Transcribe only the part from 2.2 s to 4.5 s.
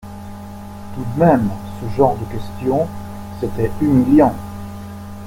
questions, c’était humiliant.